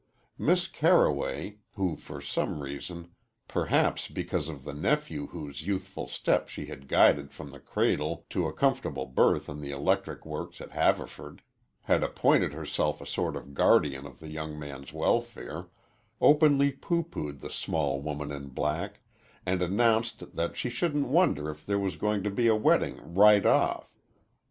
Miss 0.39 0.65
Carroway, 0.67 1.57
who 1.75 1.95
for 1.95 2.21
some 2.21 2.61
reason 2.63 3.11
perhaps 3.47 4.07
because 4.07 4.49
of 4.49 4.63
the 4.63 4.73
nephew 4.73 5.27
whose 5.27 5.67
youthful 5.67 6.07
steps 6.07 6.51
she 6.51 6.65
had 6.65 6.87
guided 6.87 7.31
from 7.31 7.51
the 7.51 7.59
cradle 7.59 8.25
to 8.31 8.47
a 8.47 8.51
comfortable 8.51 9.05
berth 9.05 9.47
in 9.47 9.61
the 9.61 9.69
electric 9.69 10.25
works 10.25 10.59
at 10.59 10.71
Haverford 10.71 11.43
had 11.81 12.01
appointed 12.01 12.51
herself 12.51 12.99
a 12.99 13.05
sort 13.05 13.35
of 13.35 13.53
guardian 13.53 14.07
of 14.07 14.17
the 14.19 14.29
young 14.31 14.57
man's 14.57 14.91
welfare, 14.91 15.69
openly 16.19 16.71
pooh 16.71 17.03
poohed 17.03 17.41
the 17.41 17.51
small 17.51 18.01
woman 18.01 18.31
in 18.31 18.47
black, 18.47 19.01
and 19.45 19.61
announced 19.61 20.35
that 20.35 20.57
she 20.57 20.71
shouldn't 20.71 21.09
wonder 21.09 21.47
if 21.47 21.63
there 21.63 21.77
was 21.77 21.95
going 21.95 22.23
to 22.23 22.31
be 22.31 22.47
a 22.47 22.55
wedding 22.55 22.99
"right 23.13 23.45
off." 23.45 23.99